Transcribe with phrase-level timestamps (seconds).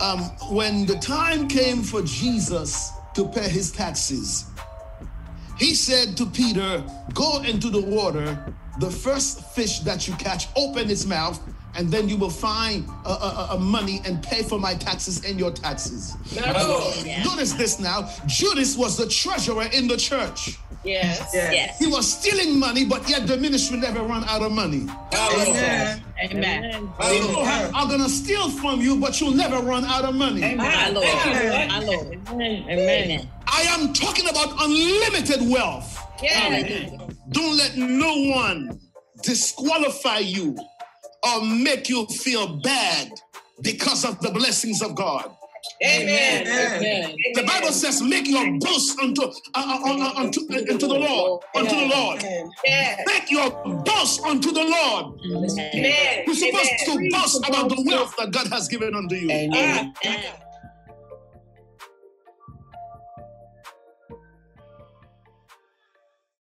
[0.00, 4.46] Um, when the time came for Jesus to pay his taxes,
[5.58, 6.84] he said to Peter,
[7.14, 11.40] Go into the water, the first fish that you catch, open its mouth,
[11.76, 15.38] and then you will find a, a, a money and pay for my taxes and
[15.38, 16.14] your taxes.
[17.24, 20.58] Notice this now Judas was the treasurer in the church.
[20.84, 21.30] Yes.
[21.32, 21.78] Yes.
[21.78, 24.86] He was stealing money, but yet the ministry never run out of money.
[25.14, 26.02] Amen.
[26.22, 26.90] Amen.
[27.00, 30.54] People have- are gonna steal from you, but you'll never run out of money.
[30.54, 31.06] My Lord.
[31.06, 31.80] My
[32.30, 32.64] Amen.
[32.68, 33.28] Amen.
[33.46, 35.98] I am talking about unlimited wealth.
[36.20, 37.08] Hallelujah.
[37.30, 38.78] Don't let no one
[39.22, 40.56] disqualify you
[41.26, 43.12] or make you feel bad
[43.62, 45.30] because of the blessings of God.
[45.82, 46.46] Amen.
[46.46, 47.16] Amen.
[47.34, 50.98] The Bible says, "Make your boast unto uh, uh, uh, uh, unto, uh, unto the
[50.98, 52.22] Lord, unto the Lord.
[52.64, 53.00] Yes.
[53.06, 53.50] Make your
[53.82, 56.24] boast unto the Lord." Amen.
[56.26, 57.10] You're supposed Amen.
[57.10, 59.30] to boast about the wealth that God has given unto you.
[59.30, 59.94] Amen.